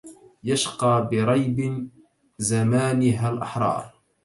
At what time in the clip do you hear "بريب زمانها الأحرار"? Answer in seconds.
1.11-3.93